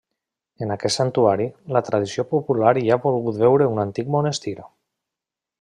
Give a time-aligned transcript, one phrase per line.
[0.65, 1.45] En aquest santuari,
[1.77, 4.57] la tradició popular hi ha volgut veure un antic monestir.